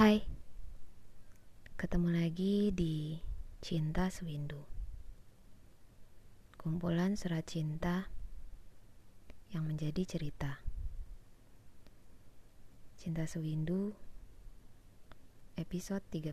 [0.00, 0.24] Hai,
[1.76, 3.20] ketemu lagi di
[3.60, 4.64] Cinta Sewindu.
[6.56, 8.08] Kumpulan surat cinta
[9.52, 10.64] yang menjadi cerita.
[12.96, 13.92] Cinta Sewindu
[15.60, 16.32] episode 13.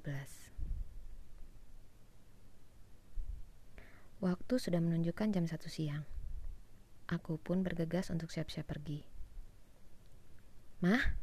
[4.24, 6.08] Waktu sudah menunjukkan jam 1 siang.
[7.12, 9.04] Aku pun bergegas untuk siap-siap pergi.
[10.80, 11.20] Mah,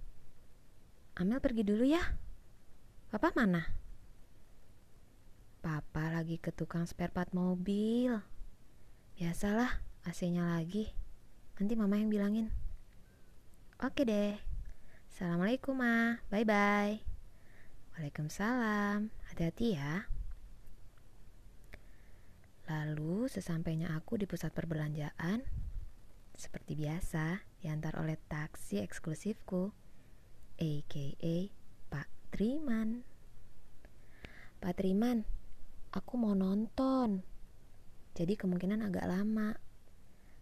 [1.16, 2.20] Amel pergi dulu ya.
[3.14, 3.62] Papa mana?
[5.62, 8.10] Papa lagi ke tukang spare part mobil.
[9.14, 9.70] Biasalah,
[10.02, 10.90] AC-nya lagi.
[11.54, 12.50] Nanti mama yang bilangin.
[13.78, 14.34] Oke deh.
[15.14, 16.26] Assalamualaikum, Ma.
[16.26, 17.06] Bye-bye.
[17.94, 19.06] Waalaikumsalam.
[19.30, 20.10] Hati-hati ya.
[22.66, 25.46] Lalu, sesampainya aku di pusat perbelanjaan,
[26.34, 29.70] seperti biasa, diantar oleh taksi eksklusifku,
[30.58, 31.62] a.k.a.
[32.34, 33.06] Triman.
[34.58, 35.22] Pak Triman,
[35.94, 37.22] aku mau nonton.
[38.18, 39.54] Jadi kemungkinan agak lama.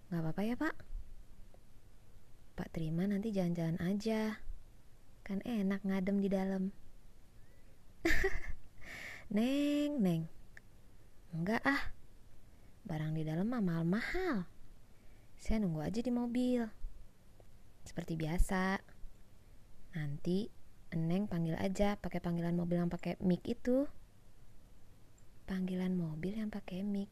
[0.09, 0.73] Gak apa-apa ya, Pak?
[2.57, 4.41] Pak Triman nanti jalan-jalan aja.
[5.20, 6.73] Kan enak ngadem di dalam.
[9.37, 10.33] neng, Neng.
[11.37, 11.93] Enggak ah.
[12.89, 14.48] Barang di dalam mah mahal-mahal.
[15.37, 16.65] Saya nunggu aja di mobil.
[17.85, 18.81] Seperti biasa.
[19.93, 20.62] Nanti
[20.97, 23.89] Neng panggil aja pakai panggilan mobil yang pakai mic itu.
[25.48, 27.09] Panggilan mobil yang pakai mic.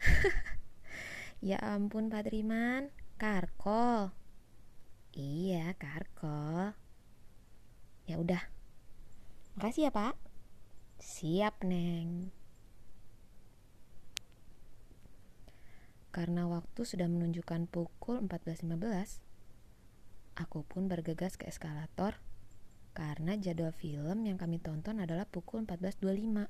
[1.48, 2.88] ya ampun Pak Triman,
[3.20, 4.12] karkol.
[5.14, 6.74] Iya, karkol.
[8.08, 8.42] Ya udah.
[9.54, 10.18] Makasih ya, Pak.
[10.98, 12.34] Siap, Neng.
[16.14, 19.18] Karena waktu sudah menunjukkan pukul 14.15,
[20.38, 22.18] aku pun bergegas ke eskalator
[22.94, 26.46] karena jadwal film yang kami tonton adalah pukul 14.25.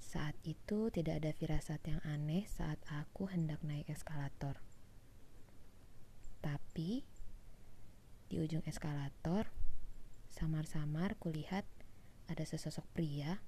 [0.00, 4.56] Saat itu tidak ada firasat yang aneh saat aku hendak naik eskalator.
[6.40, 7.04] Tapi
[8.32, 9.52] di ujung eskalator,
[10.32, 11.68] samar-samar kulihat
[12.32, 13.44] ada sesosok pria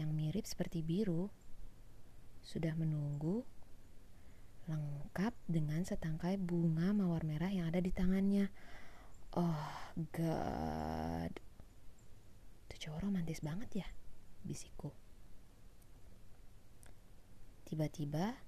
[0.00, 1.28] yang mirip seperti biru
[2.40, 3.44] sudah menunggu
[4.64, 8.48] lengkap dengan setangkai bunga mawar merah yang ada di tangannya.
[9.36, 9.68] Oh
[10.14, 11.32] god.
[12.68, 13.88] Itu cowok romantis banget ya,
[14.46, 14.94] bisikku.
[17.68, 18.38] Tiba-tiba,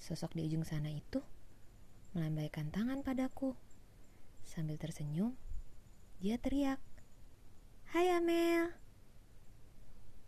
[0.00, 1.20] sosok di ujung sana itu
[2.16, 3.52] melambaikan tangan padaku.
[4.46, 5.36] Sambil tersenyum,
[6.18, 6.80] dia teriak,
[7.90, 8.70] Hai Amel!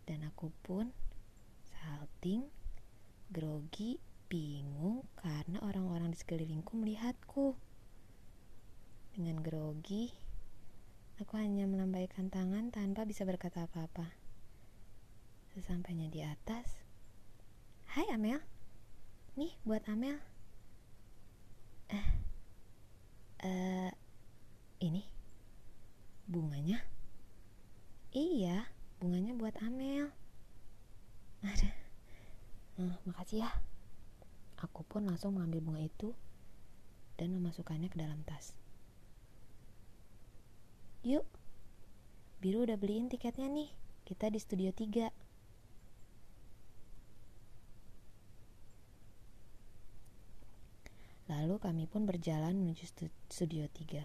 [0.03, 0.91] Dan aku pun
[1.63, 2.43] salting,
[3.31, 7.53] grogi, bingung karena orang-orang di sekelilingku melihatku.
[9.13, 10.09] Dengan grogi,
[11.21, 14.09] aku hanya melambaikan tangan tanpa bisa berkata apa-apa.
[15.53, 16.65] Sesampainya di atas,
[17.93, 18.41] Hai Amel,
[19.37, 20.17] nih buat Amel.
[21.93, 22.07] Eh,
[23.45, 23.93] uh,
[24.81, 25.05] ini
[26.25, 26.81] bunganya?
[28.09, 28.65] Iya,
[28.97, 30.09] bunganya buat Amel.
[31.45, 31.69] Ada.
[32.81, 33.72] Nah, makasih ya.
[34.63, 36.15] Aku pun langsung mengambil bunga itu
[37.19, 38.55] dan memasukkannya ke dalam tas.
[41.03, 41.27] Yuk,
[42.43, 43.71] Biru udah beliin tiketnya nih.
[44.03, 45.11] Kita di studio 3.
[51.31, 52.83] Lalu kami pun berjalan menuju
[53.31, 54.03] studio 3.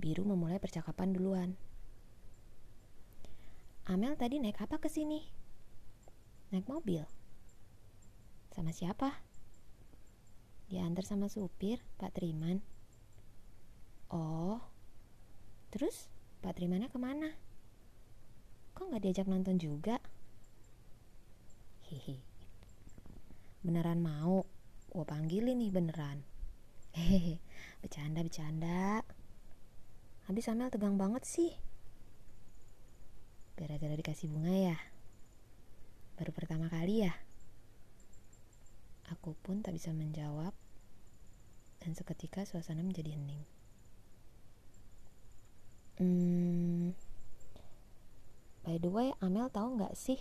[0.00, 1.60] Biru memulai percakapan duluan.
[3.84, 5.28] Amel tadi naik apa ke sini?
[6.56, 7.04] Naik mobil.
[8.56, 9.12] Sama siapa?
[10.72, 12.64] Diantar sama supir, Pak Triman.
[14.08, 14.64] Oh,
[15.68, 16.08] terus
[16.40, 17.36] Pak Trimannya ke mana?
[18.72, 20.00] Kok nggak diajak nonton juga?
[21.92, 22.16] Hihi.
[23.60, 24.48] Beneran mau?
[24.88, 26.24] Gue panggilin nih beneran.
[26.96, 27.44] Hehehe,
[27.84, 29.04] bercanda bercanda.
[30.32, 31.52] Habis Amel tegang banget sih.
[33.60, 34.78] Gara-gara dikasih bunga ya.
[36.16, 37.25] Baru pertama kali ya.
[39.14, 40.50] Aku pun tak bisa menjawab
[41.78, 43.42] dan seketika suasana menjadi hening.
[45.96, 46.92] Hmm,
[48.66, 50.18] by the way, Amel tahu nggak sih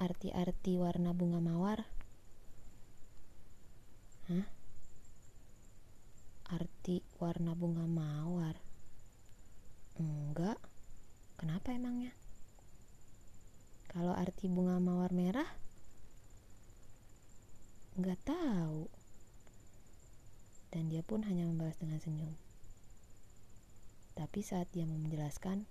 [0.00, 1.86] arti-arti warna bunga mawar?
[4.32, 4.46] Hah?
[6.50, 8.58] Arti warna bunga mawar?
[10.00, 10.58] Enggak.
[11.38, 12.10] Kenapa emangnya?
[13.92, 15.61] Kalau arti bunga mawar merah?
[17.96, 18.88] Nggak tahu.
[20.72, 22.32] Dan dia pun hanya membalas dengan senyum.
[24.16, 25.68] Tapi saat dia mau menjelaskan,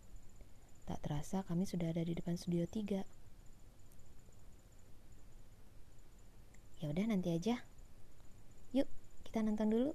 [0.85, 3.01] tak terasa kami sudah ada di depan studio 3.
[6.81, 7.61] Ya udah nanti aja.
[8.73, 8.89] Yuk,
[9.25, 9.91] kita nonton dulu.